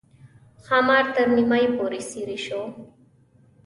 [0.65, 2.61] ښامار تر نیمایي پورې څېرې شو.